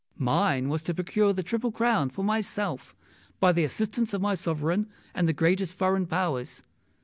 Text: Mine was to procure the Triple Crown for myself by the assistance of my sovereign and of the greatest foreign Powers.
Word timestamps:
Mine 0.17 0.67
was 0.67 0.81
to 0.81 0.95
procure 0.95 1.31
the 1.31 1.43
Triple 1.43 1.71
Crown 1.71 2.09
for 2.09 2.23
myself 2.25 2.95
by 3.39 3.51
the 3.51 3.63
assistance 3.63 4.15
of 4.15 4.19
my 4.23 4.33
sovereign 4.33 4.89
and 5.13 5.25
of 5.25 5.27
the 5.27 5.33
greatest 5.33 5.75
foreign 5.75 6.07
Powers. 6.07 6.63